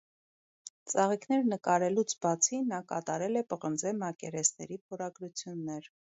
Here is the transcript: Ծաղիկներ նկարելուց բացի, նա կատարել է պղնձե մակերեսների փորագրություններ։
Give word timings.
Ծաղիկներ 0.93 1.43
նկարելուց 1.51 2.15
բացի, 2.23 2.63
նա 2.73 2.81
կատարել 2.93 3.43
է 3.43 3.45
պղնձե 3.53 3.95
մակերեսների 4.01 4.81
փորագրություններ։ 4.89 5.93